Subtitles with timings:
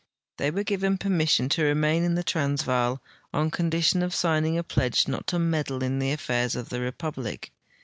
[0.37, 4.63] They Avere given permission to re main in the Transvaal on condition of signing a
[4.63, 7.51] pledge not to meddle in the affairs of the republic.